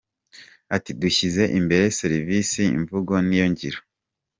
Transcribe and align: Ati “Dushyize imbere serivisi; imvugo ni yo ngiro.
Ati 0.75 0.91
“Dushyize 1.01 1.43
imbere 1.59 1.85
serivisi; 1.99 2.61
imvugo 2.77 3.13
ni 3.27 3.37
yo 3.41 3.45
ngiro. 3.51 3.79